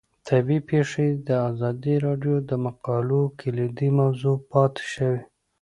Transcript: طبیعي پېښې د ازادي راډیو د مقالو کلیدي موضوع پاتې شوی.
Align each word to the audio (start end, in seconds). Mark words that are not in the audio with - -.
طبیعي 0.27 0.59
پېښې 0.69 1.07
د 1.27 1.29
ازادي 1.49 1.95
راډیو 2.05 2.35
د 2.49 2.51
مقالو 2.65 3.21
کلیدي 3.39 3.89
موضوع 3.99 4.35
پاتې 4.51 4.83
شوی. 4.93 5.19